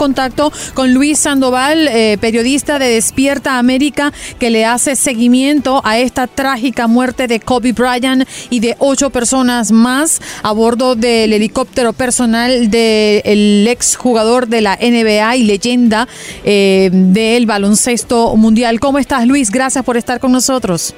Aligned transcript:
contacto 0.00 0.50
con 0.72 0.94
Luis 0.94 1.18
Sandoval, 1.18 1.86
eh, 1.86 2.16
periodista 2.18 2.78
de 2.78 2.88
Despierta 2.88 3.58
América, 3.58 4.14
que 4.38 4.48
le 4.48 4.64
hace 4.64 4.96
seguimiento 4.96 5.82
a 5.84 5.98
esta 5.98 6.26
trágica 6.26 6.86
muerte 6.86 7.26
de 7.26 7.38
Kobe 7.38 7.72
Bryant 7.74 8.26
y 8.48 8.60
de 8.60 8.76
ocho 8.78 9.10
personas 9.10 9.72
más 9.72 10.22
a 10.42 10.52
bordo 10.52 10.94
del 10.94 11.34
helicóptero 11.34 11.92
personal 11.92 12.70
del 12.70 13.68
ex 13.68 13.96
jugador 13.96 14.48
de 14.48 14.62
la 14.62 14.78
NBA 14.80 15.36
y 15.36 15.44
leyenda 15.44 16.08
eh, 16.44 16.88
del 16.90 17.44
baloncesto 17.44 18.34
mundial. 18.36 18.80
¿Cómo 18.80 18.98
estás, 18.98 19.26
Luis? 19.26 19.50
Gracias 19.50 19.84
por 19.84 19.98
estar 19.98 20.18
con 20.18 20.32
nosotros. 20.32 20.94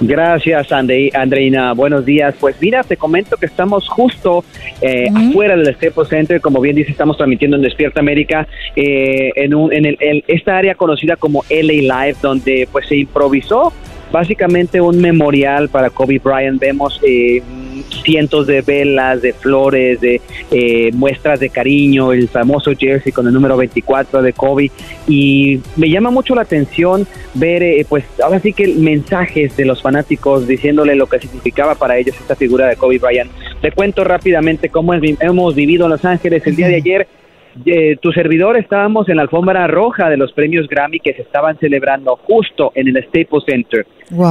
Gracias, 0.00 0.72
Andreina. 0.72 1.74
Buenos 1.74 2.06
días. 2.06 2.34
Pues 2.40 2.56
mira, 2.60 2.82
te 2.82 2.96
comento 2.96 3.36
que 3.36 3.46
estamos 3.46 3.86
justo 3.88 4.44
eh, 4.80 5.08
afuera 5.14 5.56
del 5.56 5.74
Staples 5.74 6.08
Center. 6.08 6.40
Como 6.40 6.60
bien 6.60 6.76
dice, 6.76 6.90
estamos 6.90 7.18
transmitiendo 7.18 7.56
en 7.56 7.62
Despierta 7.62 8.00
América 8.00 8.48
eh, 8.76 9.30
en, 9.36 9.54
un, 9.54 9.72
en 9.72 9.84
el, 9.84 10.24
esta 10.26 10.56
área 10.56 10.74
conocida 10.74 11.16
como 11.16 11.44
LA 11.50 12.04
Live, 12.04 12.16
donde 12.22 12.66
pues 12.72 12.88
se 12.88 12.96
improvisó 12.96 13.74
básicamente 14.10 14.80
un 14.80 15.00
memorial 15.00 15.68
para 15.68 15.90
Kobe 15.90 16.18
Bryant. 16.18 16.58
Vemos 16.58 16.98
eh, 17.06 17.42
cientos 17.90 18.46
de 18.46 18.62
velas, 18.62 19.22
de 19.22 19.32
flores, 19.32 20.00
de 20.00 20.20
eh, 20.50 20.90
muestras 20.92 21.40
de 21.40 21.50
cariño, 21.50 22.12
el 22.12 22.28
famoso 22.28 22.72
jersey 22.76 23.12
con 23.12 23.26
el 23.26 23.32
número 23.32 23.56
24 23.56 24.22
de 24.22 24.32
Kobe. 24.32 24.70
Y 25.08 25.60
me 25.76 25.90
llama 25.90 26.10
mucho 26.10 26.34
la 26.34 26.42
atención 26.42 27.06
ver, 27.34 27.62
eh, 27.62 27.86
pues 27.88 28.04
ahora 28.22 28.40
sí 28.40 28.52
que 28.52 28.68
mensajes 28.68 29.56
de 29.56 29.64
los 29.64 29.82
fanáticos 29.82 30.46
diciéndole 30.46 30.94
lo 30.94 31.06
que 31.06 31.18
significaba 31.18 31.74
para 31.74 31.98
ellos 31.98 32.16
esta 32.20 32.36
figura 32.36 32.66
de 32.66 32.76
Kobe 32.76 32.98
Bryant. 32.98 33.30
Te 33.60 33.72
cuento 33.72 34.04
rápidamente 34.04 34.68
cómo 34.68 34.94
hemos 34.94 35.54
vivido 35.54 35.86
en 35.86 35.90
Los 35.90 36.04
Ángeles 36.04 36.46
el 36.46 36.56
día 36.56 36.68
de 36.68 36.76
ayer 36.76 37.08
tu 38.00 38.12
servidor 38.12 38.56
estábamos 38.56 39.08
en 39.08 39.16
la 39.16 39.22
alfombra 39.22 39.66
roja 39.66 40.08
de 40.08 40.16
los 40.16 40.32
premios 40.32 40.68
Grammy 40.68 41.00
que 41.00 41.14
se 41.14 41.22
estaban 41.22 41.58
celebrando 41.58 42.16
justo 42.16 42.72
en 42.74 42.88
el 42.88 43.02
Staples 43.04 43.44
Center. 43.46 43.86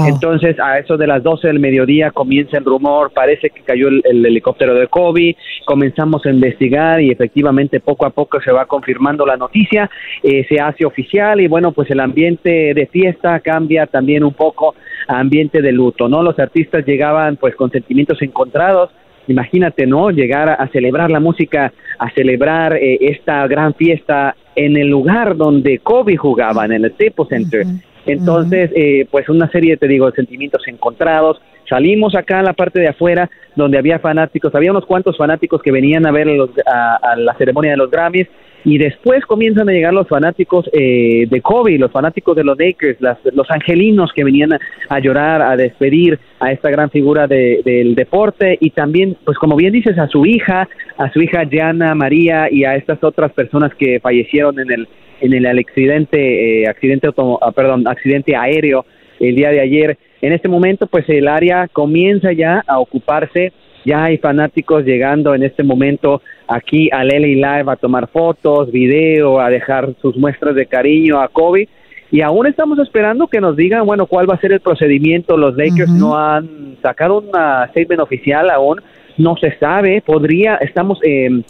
Entonces, 0.08 0.60
a 0.60 0.78
eso 0.78 0.98
de 0.98 1.08
las 1.08 1.24
12 1.24 1.48
del 1.48 1.60
mediodía 1.60 2.12
comienza 2.12 2.58
el 2.58 2.66
rumor, 2.66 3.12
parece 3.14 3.50
que 3.50 3.62
cayó 3.62 3.88
el, 3.88 4.26
helicóptero 4.26 4.74
de 4.74 4.88
Kobe, 4.88 5.38
comenzamos 5.66 6.26
a 6.26 6.30
investigar 6.30 7.02
y 7.02 7.12
efectivamente 7.12 7.80
poco 7.80 8.06
a 8.06 8.10
poco 8.10 8.42
se 8.42 8.52
va 8.52 8.66
confirmando 8.66 9.26
la 9.26 9.38
noticia, 9.38 9.90
eh, 10.22 10.46
se 10.50 10.60
hace 10.60 10.86
oficial 10.86 11.40
y 11.40 11.48
bueno, 11.48 11.72
pues 11.72 11.90
el 11.92 12.00
ambiente 12.00 12.74
de 12.74 12.88
fiesta 12.88 13.40
cambia 13.40 13.86
también 13.88 14.24
un 14.24 14.34
poco 14.34 14.76
a 15.08 15.20
ambiente 15.20 15.62
de 15.62 15.72
luto, 15.72 16.10
¿no? 16.10 16.24
Los 16.24 16.38
artistas 16.40 16.86
llegaban 16.86 17.38
pues 17.38 17.56
con 17.56 17.72
sentimientos 17.72 18.22
encontrados, 18.22 18.92
imagínate, 19.28 19.86
¿no? 19.86 20.10
Llegar 20.10 20.50
a, 20.50 20.68
celebrar 20.70 21.12
la 21.12 21.20
música, 21.20 21.74
a 21.98 22.10
celebrar 22.12 22.76
eh, 22.76 22.98
esta 23.02 23.46
gran 23.48 23.74
fiesta 23.74 24.36
en 24.56 24.78
el 24.78 24.88
lugar 24.88 25.38
donde 25.38 25.80
Kobe 25.80 26.18
jugaba, 26.18 26.66
en 26.66 26.74
el 26.74 26.92
Staples 26.94 27.30
Center. 27.30 27.66
Entonces, 28.06 28.72
eh, 28.76 29.06
pues 29.12 29.30
una 29.30 29.50
serie, 29.52 29.78
te 29.78 29.88
digo, 29.88 30.10
de 30.10 30.16
sentimientos 30.16 30.68
encontrados. 30.68 31.42
Salimos 31.68 32.16
acá 32.16 32.40
a 32.40 32.44
la 32.44 32.54
parte 32.54 32.80
de 32.80 32.88
afuera, 32.88 33.30
donde 33.56 33.78
había 33.78 34.00
fanáticos, 34.00 34.56
había 34.56 34.72
unos 34.72 34.86
cuantos 34.86 35.18
fanáticos 35.18 35.62
que 35.62 35.72
venían 35.72 36.08
a 36.08 36.12
ver 36.12 36.28
a 36.66 37.16
la 37.16 37.34
ceremonia 37.36 37.72
de 37.72 37.78
los 37.78 37.92
Grammys 37.92 38.28
y 38.66 38.78
después 38.78 39.26
comienzan 39.26 39.70
a 39.70 39.72
llegar 39.72 39.94
los 39.94 40.08
fanáticos 40.08 40.70
eh, 40.74 41.28
de 41.30 41.42
Kobe, 41.42 41.78
los 41.78 41.92
fanáticos 41.92 42.36
de 42.36 42.44
los 42.44 42.58
Lakers, 42.58 43.00
los 43.34 43.50
angelinos 43.50 44.12
que 44.14 44.24
venían 44.24 44.52
a, 44.90 45.00
llorar, 45.00 45.42
a 45.42 45.56
despedir 45.56 46.20
a 46.40 46.52
esta 46.52 46.70
gran 46.70 46.90
figura 46.90 47.28
del 47.28 47.96
deporte 47.96 48.58
y 48.60 48.72
también, 48.72 49.18
pues 49.24 49.38
como 49.38 49.56
bien 49.56 49.74
dices, 49.74 49.98
a 49.98 50.08
su 50.08 50.26
hija, 50.26 50.68
a 50.98 51.12
su 51.12 51.22
hija 51.22 51.46
Diana 51.46 51.96
María 51.96 52.48
y 52.52 52.66
a 52.66 52.76
estas 52.76 53.04
otras 53.04 53.32
personas 53.32 53.74
que 53.76 54.00
fallecieron 54.00 54.60
en 54.60 54.72
el 54.72 54.88
en 55.22 55.34
el 55.34 55.46
accidente, 55.46 56.62
eh, 56.62 56.68
accidente, 56.68 57.10
ah, 57.42 57.52
perdón, 57.52 57.88
accidente 57.88 58.36
aéreo 58.36 58.86
el 59.20 59.36
día 59.36 59.50
de 59.50 59.60
ayer. 59.60 59.98
En 60.22 60.34
este 60.34 60.48
momento, 60.48 60.88
pues 60.88 61.08
el 61.10 61.28
área 61.28 61.68
comienza 61.68 62.32
ya 62.32 62.64
a 62.68 62.80
ocuparse 62.80 63.54
ya 63.86 64.06
hay 64.06 64.18
fanáticos 64.18 64.84
llegando 64.86 65.34
en 65.34 65.44
este 65.44 65.64
momento 65.64 66.22
aquí 66.48 66.90
al 66.92 67.08
LA 67.08 67.58
Live 67.58 67.72
a 67.72 67.76
tomar 67.76 68.08
fotos, 68.08 68.72
video, 68.72 69.40
a 69.40 69.50
dejar 69.50 69.94
sus 70.02 70.18
muestras 70.18 70.56
de 70.56 70.66
cariño 70.66 71.20
a 71.20 71.28
Kobe. 71.28 71.68
Y 72.12 72.22
aún 72.22 72.48
estamos 72.48 72.80
esperando 72.80 73.28
que 73.28 73.40
nos 73.40 73.56
digan, 73.56 73.86
bueno, 73.86 74.08
cuál 74.08 74.30
va 74.30 74.34
a 74.34 74.40
ser 74.40 74.52
el 74.52 74.60
procedimiento. 74.60 75.38
Los 75.38 75.56
Lakers 75.56 75.92
no 75.92 76.18
han 76.18 76.78
sacado 76.82 77.20
una 77.20 77.68
statement 77.68 78.02
oficial 78.02 78.50
aún, 78.50 78.82
no 79.18 79.38
se 79.38 79.56
sabe. 79.60 80.02
Podría, 80.02 80.56
estamos 80.56 81.00
em, 81.04 81.44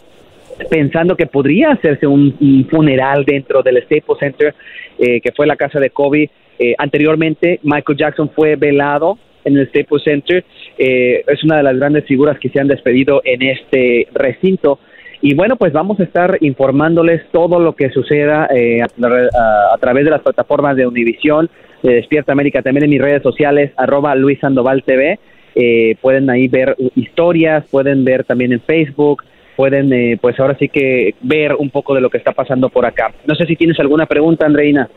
pensando 0.68 1.16
que 1.16 1.26
podría 1.26 1.70
hacerse 1.70 2.06
un, 2.06 2.66
funeral 2.70 3.24
dentro 3.24 3.62
del 3.62 3.82
Staples 3.84 4.18
Center, 4.18 4.54
eh, 4.98 5.20
que 5.22 5.32
fue 5.32 5.46
la 5.46 5.56
casa 5.56 5.80
de 5.80 5.88
Kobe. 5.88 6.28
Eh, 6.58 6.74
anteriormente, 6.76 7.58
Michael 7.62 7.96
Jackson 7.96 8.28
fue 8.28 8.56
velado 8.56 9.18
en 9.44 9.56
el 9.56 9.68
Staples 9.68 10.02
Center. 10.04 10.44
Eh, 10.78 11.24
es 11.26 11.44
una 11.44 11.58
de 11.58 11.62
las 11.62 11.76
grandes 11.76 12.04
figuras 12.04 12.38
que 12.38 12.48
se 12.48 12.60
han 12.60 12.68
despedido 12.68 13.22
en 13.24 13.42
este 13.42 14.08
recinto. 14.12 14.78
Y 15.22 15.34
bueno, 15.34 15.56
pues 15.56 15.72
vamos 15.72 16.00
a 16.00 16.04
estar 16.04 16.38
informándoles 16.40 17.22
todo 17.30 17.60
lo 17.60 17.74
que 17.74 17.90
suceda 17.90 18.48
eh, 18.54 18.80
a, 18.82 19.76
través 19.78 20.04
de 20.04 20.10
las 20.10 20.22
plataformas 20.22 20.76
de 20.76 20.86
Univisión, 20.86 21.50
de 21.82 21.94
Despierta 21.94 22.32
América, 22.32 22.62
también 22.62 22.84
en 22.84 22.90
mis 22.90 23.02
redes 23.02 23.22
sociales, 23.22 23.72
arroba 23.76 24.14
Luis 24.14 24.38
Sandoval 24.40 24.82
TV. 24.82 25.18
Eh, 25.54 25.96
pueden 26.00 26.30
ahí 26.30 26.48
ver 26.48 26.76
historias, 26.94 27.64
pueden 27.70 28.04
ver 28.04 28.24
también 28.24 28.52
en 28.52 28.60
Facebook, 28.60 29.24
pueden 29.56 30.18
pues 30.18 30.40
ahora 30.40 30.56
sí 30.58 30.68
que 30.68 31.14
ver 31.20 31.54
un 31.54 31.68
poco 31.68 31.94
de 31.94 32.00
lo 32.00 32.08
que 32.08 32.16
está 32.16 32.32
pasando 32.32 32.70
por 32.70 32.86
acá. 32.86 33.12
No 33.26 33.34
sé 33.34 33.44
si 33.44 33.56
tienes 33.56 33.78
alguna 33.78 34.06
pregunta, 34.06 34.46
Andreina. 34.46 34.88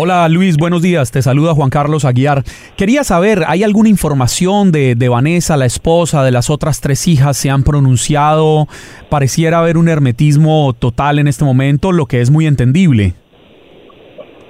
Hola 0.00 0.28
Luis, 0.28 0.56
buenos 0.56 0.80
días. 0.80 1.10
Te 1.10 1.22
saluda 1.22 1.54
Juan 1.54 1.70
Carlos 1.70 2.04
Aguiar. 2.04 2.44
Quería 2.76 3.02
saber, 3.02 3.40
¿hay 3.48 3.64
alguna 3.64 3.88
información 3.88 4.70
de, 4.70 5.08
Vanessa, 5.08 5.56
la 5.56 5.66
esposa, 5.66 6.22
de 6.22 6.30
las 6.30 6.50
otras 6.50 6.80
tres 6.80 7.08
hijas? 7.08 7.36
¿Se 7.36 7.50
han 7.50 7.64
pronunciado? 7.64 8.68
Pareciera 9.10 9.58
haber 9.58 9.76
un 9.76 9.88
hermetismo 9.88 10.72
total 10.78 11.18
en 11.18 11.26
este 11.26 11.44
momento, 11.44 11.90
lo 11.90 12.06
que 12.06 12.20
es 12.20 12.30
muy 12.30 12.46
entendible. 12.46 13.14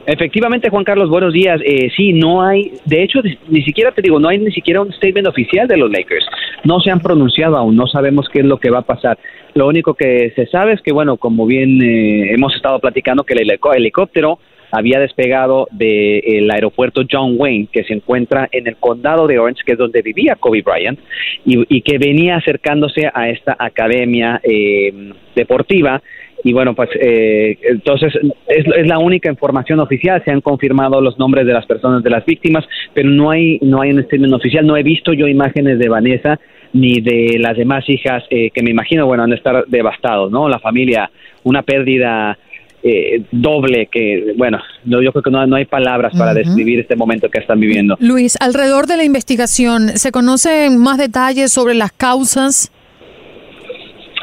Efectivamente, 0.04 0.68
Juan 0.68 0.84
Carlos, 0.84 1.08
buenos 1.08 1.32
días. 1.32 1.58
Eh, 1.64 1.88
sí, 1.96 2.12
no 2.12 2.42
hay, 2.42 2.74
de 2.84 3.02
hecho, 3.02 3.20
ni 3.48 3.62
siquiera 3.62 3.92
te 3.92 4.02
digo, 4.02 4.20
no 4.20 4.28
hay 4.28 4.36
ni 4.36 4.52
siquiera 4.52 4.82
un 4.82 4.92
statement 4.92 5.28
oficial 5.28 5.66
de 5.66 5.78
los 5.78 5.90
Lakers. 5.90 6.26
No 6.64 6.78
se 6.80 6.90
han 6.90 7.00
pronunciado 7.00 7.56
aún, 7.56 7.74
no 7.74 7.86
sabemos 7.86 8.28
qué 8.30 8.40
es 8.40 8.44
lo 8.44 8.58
que 8.58 8.68
va 8.68 8.80
a 8.80 8.82
pasar. 8.82 9.18
Lo 9.54 9.66
único 9.66 9.94
que 9.94 10.30
se 10.36 10.46
sabe 10.48 10.74
es 10.74 10.82
que, 10.82 10.92
bueno, 10.92 11.16
como 11.16 11.46
bien 11.46 11.80
eh, 11.82 12.34
hemos 12.34 12.54
estado 12.54 12.80
platicando, 12.80 13.24
que 13.24 13.32
el 13.32 13.50
helicóptero 13.76 14.40
había 14.70 15.00
despegado 15.00 15.68
del 15.70 16.50
aeropuerto 16.50 17.02
John 17.10 17.34
Wayne, 17.36 17.68
que 17.72 17.84
se 17.84 17.94
encuentra 17.94 18.48
en 18.52 18.66
el 18.66 18.76
condado 18.76 19.26
de 19.26 19.38
Orange, 19.38 19.62
que 19.64 19.72
es 19.72 19.78
donde 19.78 20.02
vivía 20.02 20.36
Kobe 20.36 20.62
Bryant, 20.62 20.98
y, 21.44 21.80
que 21.82 21.98
venía 21.98 22.36
acercándose 22.36 23.10
a 23.12 23.28
esta 23.30 23.56
academia 23.58 24.40
eh, 24.42 25.12
deportiva. 25.34 26.02
Y 26.44 26.52
bueno, 26.52 26.74
pues 26.74 26.90
eh, 27.00 27.58
entonces 27.62 28.14
es, 28.46 28.64
es, 28.76 28.86
la 28.86 28.98
única 28.98 29.28
información 29.28 29.80
oficial. 29.80 30.22
Se 30.24 30.30
han 30.30 30.40
confirmado 30.40 31.00
los 31.00 31.18
nombres 31.18 31.46
de 31.46 31.52
las 31.52 31.66
personas 31.66 32.02
de 32.02 32.10
las 32.10 32.24
víctimas, 32.24 32.64
pero 32.94 33.10
no 33.10 33.30
hay 33.30 33.58
no 33.60 33.80
hay 33.80 33.90
un 33.90 34.04
statement 34.04 34.34
oficial. 34.34 34.64
No 34.64 34.76
he 34.76 34.82
visto 34.84 35.12
yo 35.12 35.26
imágenes 35.26 35.78
de 35.78 35.88
Vanessa 35.88 36.38
ni 36.72 37.00
de 37.00 37.38
las 37.38 37.56
demás 37.56 37.88
hijas 37.88 38.24
eh, 38.30 38.50
que 38.50 38.62
me 38.62 38.70
imagino 38.70 39.06
bueno 39.06 39.24
han 39.24 39.30
de 39.30 39.36
estar 39.36 39.64
devastados, 39.66 40.30
¿no? 40.30 40.48
La 40.48 40.58
familia, 40.58 41.10
una 41.44 41.62
pérdida 41.62 42.38
eh, 42.82 43.22
doble 43.32 43.88
que, 43.90 44.34
bueno, 44.36 44.58
yo 44.84 45.12
creo 45.12 45.22
que 45.22 45.30
no, 45.30 45.56
hay 45.56 45.64
palabras 45.64 46.12
para 46.16 46.32
describir 46.32 46.80
este 46.80 46.96
momento 46.96 47.28
que 47.28 47.38
están 47.38 47.58
viviendo. 47.58 47.96
Luis, 48.00 48.36
alrededor 48.40 48.86
de 48.86 48.96
la 48.96 49.04
investigación, 49.04 49.90
¿se 49.96 50.12
conocen 50.12 50.78
más 50.78 50.98
detalles 50.98 51.52
sobre 51.52 51.74
las 51.74 51.92
causas? 51.92 52.72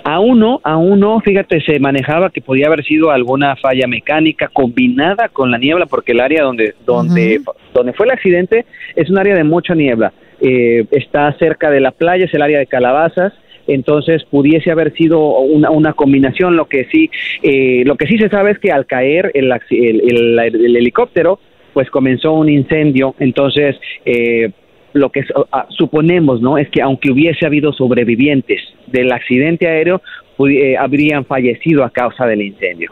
Aún 0.08 0.40
no, 0.40 0.62
aún 0.64 1.00
no, 1.00 1.20
fíjate, 1.20 1.62
se 1.62 1.80
manejaba 1.80 2.30
que 2.30 2.40
podía 2.40 2.68
haber 2.68 2.86
sido 2.86 3.10
alguna 3.10 3.56
falla 3.56 3.88
mecánica 3.88 4.48
combinada 4.48 5.30
con 5.30 5.50
la 5.50 5.58
niebla, 5.58 5.88
porque 5.88 6.12
el 6.12 6.20
área 6.20 6.44
donde, 6.44 6.76
donde, 6.86 7.42
donde 7.74 7.94
fue 7.94 8.06
el 8.06 8.12
accidente 8.12 8.66
es 8.96 9.10
un 9.10 9.18
área 9.18 9.36
de 9.36 9.44
mucha 9.44 9.74
niebla. 9.74 10.14
Eh, 10.42 10.86
está 10.92 11.36
cerca 11.40 11.72
de 11.72 11.80
la 11.80 11.92
playa, 11.92 12.26
es 12.26 12.34
el 12.36 12.44
área 12.44 12.60
de 12.60 12.68
Calabazas, 12.68 13.34
entonces 13.68 14.24
pudiese 14.26 14.72
haber 14.72 14.94
sido 14.94 15.40
una, 15.40 15.70
una 15.70 15.94
combinación. 15.94 16.56
Lo 16.56 16.66
que 16.66 16.86
sí, 16.92 17.10
eh, 17.42 17.84
lo 17.86 17.96
que 17.96 18.08
sí 18.08 18.18
se 18.18 18.30
sabe 18.30 18.52
es 18.52 18.60
que 18.60 18.72
al 18.72 18.86
caer 18.86 19.32
el, 19.34 19.52
el, 19.70 20.76
helicóptero, 20.76 21.40
pues 21.74 21.90
comenzó 21.90 22.34
un 22.34 22.50
incendio. 22.50 23.16
Entonces 23.20 23.76
eh, 24.06 24.52
lo 24.94 25.10
que 25.12 25.26
suponemos, 25.70 26.42
¿no? 26.42 26.58
Es 26.58 26.70
que 26.70 26.82
aunque 26.82 27.12
hubiese 27.12 27.46
habido 27.46 27.74
sobrevivientes 27.74 28.62
del 28.88 29.12
accidente 29.12 29.68
aéreo, 29.68 30.02
eh, 30.50 30.76
habrían 30.78 31.26
fallecido 31.26 31.84
a 31.84 31.90
causa 31.90 32.26
del 32.26 32.42
incendio. 32.42 32.92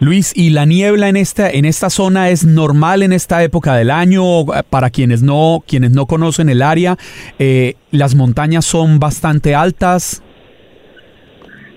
Luis, 0.00 0.32
¿y 0.34 0.50
la 0.50 0.64
niebla 0.64 1.08
en 1.10 1.16
esta, 1.16 1.50
en 1.50 1.66
esta 1.66 1.90
zona 1.90 2.30
es 2.30 2.46
normal 2.46 3.02
en 3.02 3.12
esta 3.12 3.42
época 3.42 3.76
del 3.76 3.90
año? 3.90 4.46
Para 4.70 4.88
quienes 4.88 5.22
no, 5.22 5.62
quienes 5.66 5.92
no 5.92 6.06
conocen 6.06 6.48
el 6.48 6.62
área, 6.62 6.96
eh, 7.38 7.74
¿las 7.90 8.14
montañas 8.14 8.64
son 8.64 8.98
bastante 8.98 9.54
altas? 9.54 10.22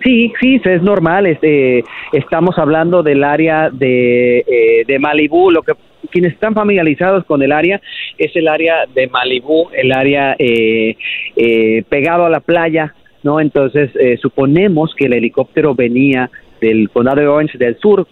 Sí, 0.04 0.31
sí, 0.40 0.62
es 0.64 0.81
normal. 0.81 1.28
Este, 1.28 1.84
estamos 2.14 2.58
hablando 2.58 3.04
del 3.04 3.24
área 3.24 3.70
de, 3.70 4.40
eh, 4.40 4.84
de 4.88 5.00
Malibú. 5.00 5.52
Lo 5.52 5.62
que 5.62 5.74
quienes 6.12 6.34
están 6.34 6.54
familiarizados 6.54 7.25
con 7.25 7.42
el 7.42 7.52
área 7.52 7.81
es 8.18 8.36
el 8.36 8.48
área 8.48 8.86
de 8.94 9.08
Malibú, 9.08 9.70
el 9.74 9.92
área 9.92 10.36
eh, 10.38 10.96
eh, 11.36 11.84
pegado 11.90 12.25
a 12.25 12.30
la 12.30 12.40
playa, 12.40 12.94
¿no? 13.24 13.40
Entonces 13.40 13.92
eh, 13.96 14.18
suponemos 14.22 14.94
que 14.96 15.06
el 15.06 15.14
helicóptero 15.14 15.75
venía 15.75 16.30
del 16.63 16.89
condado 16.89 17.21
de 17.21 17.27
Orange 17.27 17.57
del 17.57 17.77
sur 17.77 18.07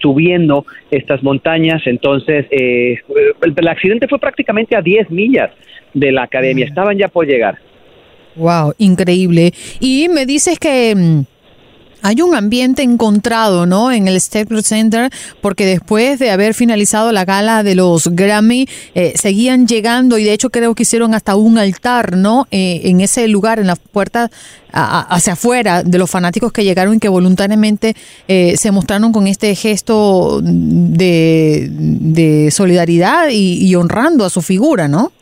subiendo 0.00 0.66
estas 0.90 1.22
montañas. 1.22 1.82
Entonces 1.86 2.46
el, 2.50 2.98
el, 3.56 3.68
accidente 3.68 4.08
fue 4.08 4.18
prácticamente 4.18 4.76
a 4.76 4.82
10 4.82 5.10
millas 5.10 5.50
de 5.94 6.12
la 6.12 6.24
academia. 6.24 6.66
Estaban 6.66 6.98
ya 6.98 7.08
por 7.08 7.26
llegar. 7.26 7.58
Wow, 8.34 8.74
increíble. 8.78 9.52
Y 9.78 10.08
me 10.08 10.26
dices 10.26 10.58
que 10.58 10.94
mm, 10.94 11.20
hay 12.02 12.20
un 12.20 12.34
ambiente 12.34 12.82
encontrado, 12.82 13.64
¿no? 13.64 13.92
En 13.92 14.08
el 14.08 14.20
Staples 14.20 14.66
Center, 14.66 15.10
porque 15.40 15.64
después 15.64 16.18
de 16.18 16.30
haber 16.30 16.52
finalizado 16.54 17.12
la 17.12 17.24
gala 17.24 17.62
de 17.62 17.74
los 17.76 18.08
Grammy, 18.08 18.68
eh, 18.94 19.14
seguían 19.16 19.66
llegando 19.66 20.18
y 20.18 20.24
de 20.24 20.32
hecho 20.32 20.50
creo 20.50 20.74
que 20.74 20.82
hicieron 20.82 21.14
hasta 21.14 21.36
un 21.36 21.58
altar, 21.58 22.16
¿no? 22.16 22.48
Eh, 22.50 22.82
en 22.84 23.00
ese 23.00 23.28
lugar, 23.28 23.58
en 23.58 23.68
la 23.68 23.76
puerta 23.76 24.30
hacia 24.74 25.34
afuera, 25.34 25.82
de 25.82 25.98
los 25.98 26.08
fanáticos 26.10 26.50
que 26.50 26.64
llegaron 26.64 26.94
y 26.94 26.98
que 26.98 27.10
voluntariamente 27.10 27.94
eh, 28.26 28.54
se 28.56 28.70
mostraron 28.70 29.12
con 29.12 29.26
este 29.26 29.54
gesto 29.54 30.40
de, 30.42 31.68
solidaridad 32.50 33.28
y 33.28 33.74
honrando 33.74 34.24
a 34.24 34.30
su 34.30 34.40
figura, 34.40 34.88
¿no? 34.88 35.12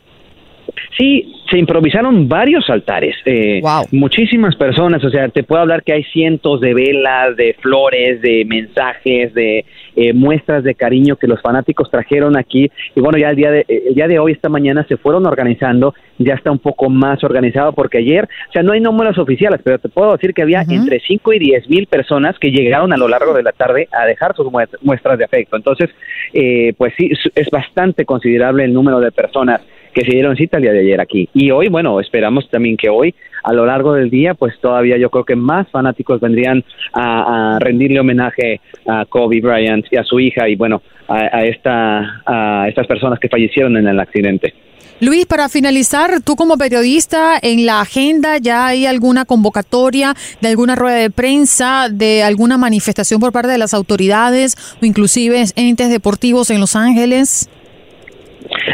Sí, 0.97 1.33
se 1.49 1.57
improvisaron 1.57 2.27
varios 2.27 2.69
altares. 2.69 3.15
Eh, 3.25 3.61
Muchísimas 3.91 4.55
personas, 4.55 5.03
o 5.03 5.09
sea, 5.09 5.29
te 5.29 5.43
puedo 5.43 5.61
hablar 5.61 5.83
que 5.83 5.93
hay 5.93 6.03
cientos 6.03 6.59
de 6.59 6.73
velas, 6.73 7.35
de 7.37 7.55
flores, 7.61 8.21
de 8.21 8.43
mensajes, 8.45 9.33
de 9.33 9.65
eh, 9.95 10.13
muestras 10.13 10.63
de 10.63 10.75
cariño 10.75 11.15
que 11.15 11.27
los 11.27 11.41
fanáticos 11.41 11.89
trajeron 11.89 12.37
aquí. 12.37 12.69
Y 12.93 12.99
bueno, 12.99 13.17
ya 13.17 13.29
el 13.29 13.35
día, 13.37 13.51
de, 13.51 13.65
el 13.67 13.95
día 13.95 14.07
de 14.07 14.19
hoy, 14.19 14.33
esta 14.33 14.49
mañana, 14.49 14.85
se 14.87 14.97
fueron 14.97 15.25
organizando, 15.25 15.93
ya 16.17 16.33
está 16.33 16.51
un 16.51 16.59
poco 16.59 16.89
más 16.89 17.23
organizado 17.23 17.71
porque 17.71 17.99
ayer, 17.99 18.25
o 18.49 18.51
sea, 18.51 18.61
no 18.61 18.73
hay 18.73 18.81
números 18.81 19.17
oficiales, 19.17 19.61
pero 19.63 19.79
te 19.79 19.87
puedo 19.87 20.11
decir 20.11 20.33
que 20.33 20.41
había 20.41 20.61
entre 20.61 20.99
5 20.99 21.33
y 21.33 21.39
10 21.39 21.69
mil 21.69 21.87
personas 21.87 22.37
que 22.37 22.51
llegaron 22.51 22.91
a 22.91 22.97
lo 22.97 23.07
largo 23.07 23.33
de 23.33 23.43
la 23.43 23.53
tarde 23.53 23.87
a 23.91 24.05
dejar 24.05 24.35
sus 24.35 24.47
muestras 24.81 25.17
de 25.17 25.23
afecto. 25.23 25.55
Entonces, 25.55 25.89
eh, 26.33 26.73
pues 26.77 26.93
sí, 26.97 27.11
es 27.35 27.49
bastante 27.49 28.05
considerable 28.05 28.65
el 28.65 28.73
número 28.73 28.99
de 28.99 29.11
personas 29.11 29.61
que 29.93 30.01
se 30.01 30.11
dieron 30.11 30.35
cita 30.35 30.57
el 30.57 30.63
día 30.63 30.73
de 30.73 30.79
ayer 30.79 31.01
aquí. 31.01 31.29
Y 31.33 31.51
hoy, 31.51 31.67
bueno, 31.67 31.99
esperamos 31.99 32.49
también 32.49 32.77
que 32.77 32.89
hoy, 32.89 33.13
a 33.43 33.53
lo 33.53 33.65
largo 33.65 33.93
del 33.93 34.09
día, 34.09 34.33
pues 34.33 34.53
todavía 34.59 34.97
yo 34.97 35.09
creo 35.09 35.23
que 35.23 35.35
más 35.35 35.69
fanáticos 35.69 36.19
vendrían 36.19 36.63
a, 36.93 37.57
rendirle 37.59 37.99
homenaje 37.99 38.61
a 38.87 39.05
Kobe 39.05 39.41
Bryant 39.41 39.85
y 39.91 39.97
a 39.97 40.03
su 40.03 40.19
hija 40.19 40.47
y, 40.47 40.55
bueno, 40.55 40.81
a, 41.07 41.43
esta, 41.43 42.21
a 42.25 42.67
estas 42.69 42.87
personas 42.87 43.19
que 43.19 43.27
fallecieron 43.27 43.75
en 43.77 43.87
el 43.87 43.99
accidente. 43.99 44.53
Luis, 45.01 45.25
para 45.25 45.49
finalizar, 45.49 46.21
tú 46.21 46.35
como 46.35 46.59
periodista, 46.59 47.39
en 47.41 47.65
la 47.65 47.81
agenda 47.81 48.37
ya 48.37 48.67
hay 48.67 48.85
alguna 48.85 49.25
convocatoria 49.25 50.13
de 50.41 50.49
alguna 50.49 50.75
rueda 50.75 50.97
de 50.97 51.09
prensa, 51.09 51.87
de 51.89 52.21
alguna 52.21 52.59
manifestación 52.59 53.19
por 53.19 53.31
parte 53.31 53.49
de 53.49 53.57
las 53.57 53.73
autoridades 53.73 54.55
o 54.79 54.85
inclusive 54.85 55.43
entes 55.55 55.89
deportivos 55.89 56.51
en 56.51 56.59
Los 56.59 56.75
Ángeles. 56.75 57.49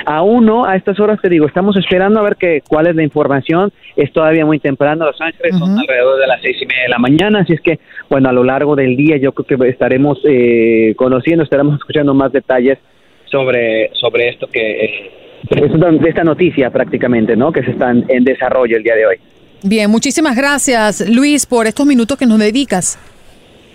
Aún 0.06 0.46
no, 0.46 0.66
a 0.66 0.76
estas 0.76 1.00
horas 1.00 1.20
te 1.22 1.30
digo, 1.30 1.48
estamos 1.48 1.76
esperando 1.78 2.20
a 2.20 2.24
ver 2.24 2.36
que, 2.36 2.62
cuál 2.68 2.88
es 2.88 2.96
la 2.96 3.04
información. 3.04 3.72
Es 3.96 4.12
todavía 4.12 4.46
muy 4.46 4.60
temprano, 4.60 5.06
Los 5.06 5.20
Ángeles 5.22 5.58
son 5.58 5.78
alrededor 5.78 6.20
de 6.20 6.28
las 6.28 6.42
seis 6.42 6.58
y 6.62 6.66
media 6.66 6.84
de 6.84 6.90
la 6.90 7.00
mañana, 7.00 7.40
así 7.40 7.54
es 7.54 7.62
que, 7.62 7.80
bueno, 8.10 8.30
a 8.30 8.34
lo 8.34 8.44
largo 8.44 8.76
del 8.76 8.96
día 8.96 9.18
yo 9.18 9.32
creo 9.32 9.60
que 9.60 9.70
estaremos 9.70 10.20
eh, 10.24 10.94
conociendo, 10.96 11.44
estaremos 11.44 11.80
escuchando 11.80 12.14
más 12.14 12.32
detalles 12.32 12.80
sobre, 13.26 13.92
sobre 13.94 14.30
esto 14.30 14.48
que... 14.48 14.86
Eh, 14.86 15.12
de 15.50 16.10
esta 16.10 16.24
noticia 16.24 16.72
prácticamente, 16.72 17.36
¿no? 17.36 17.52
Que 17.52 17.64
se 17.64 17.70
está 17.70 17.92
en 17.92 18.24
desarrollo 18.24 18.76
el 18.76 18.84
día 18.84 18.96
de 18.96 19.06
hoy. 19.06 19.18
Bien, 19.64 19.90
muchísimas 19.90 20.36
gracias, 20.36 21.08
Luis, 21.10 21.46
por 21.46 21.68
estos 21.68 21.86
minutos 21.86 22.18
que 22.18 22.26
nos 22.26 22.40
dedicas. 22.40 23.00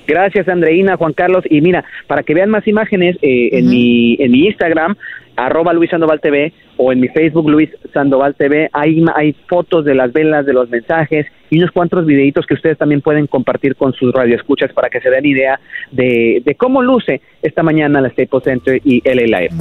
Gracias, 0.07 0.49
Andreina, 0.49 0.97
Juan 0.97 1.13
Carlos. 1.13 1.45
Y 1.49 1.61
mira, 1.61 1.85
para 2.07 2.23
que 2.23 2.35
vean 2.35 2.51
más 2.51 2.67
imágenes, 2.67 3.17
eh, 3.23 3.51
en, 3.53 3.69
mi, 3.69 4.17
en 4.19 4.31
mi 4.31 4.47
Instagram, 4.47 4.97
arroba 5.37 5.73
Luis 5.73 5.91
Sandoval 5.91 6.21
TV, 6.21 6.53
o 6.77 6.93
en 6.93 7.01
mi 7.01 7.09
Facebook, 7.09 7.49
Luis 7.49 7.71
Sandoval 7.93 8.35
TV, 8.35 8.69
hay, 8.73 9.05
hay 9.15 9.35
fotos 9.49 9.85
de 9.85 9.95
las 9.95 10.13
velas, 10.13 10.47
de 10.47 10.53
los 10.53 10.69
mensajes 10.69 11.27
y 11.51 11.59
unos 11.59 11.71
cuantos 11.71 12.07
videitos 12.07 12.47
que 12.47 12.55
ustedes 12.55 12.79
también 12.79 13.01
pueden 13.01 13.27
compartir 13.27 13.77
con 13.77 13.93
sus 13.93 14.13
radioescuchas 14.13 14.73
para 14.73 14.89
que 14.89 15.01
se 15.01 15.11
den 15.11 15.27
idea 15.27 15.61
de, 15.91 16.43
de 16.45 16.55
cómo 16.55 16.83
luce 16.83 17.21
esta 17.43 17.63
mañana 17.63 18.01
la 18.01 18.11
Staples 18.11 18.45
Center 18.45 18.81
y 18.85 19.03
LA 19.05 19.41
Live. 19.41 19.55